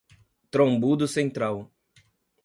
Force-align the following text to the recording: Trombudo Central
Trombudo 0.57 1.05
Central 1.07 1.69